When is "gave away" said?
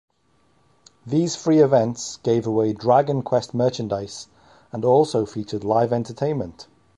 2.23-2.73